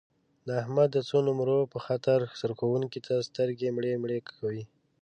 [0.47, 4.63] د احمد د څو نمرو په خاطر سرښوونکي ته سترګې مړې مړې کوي.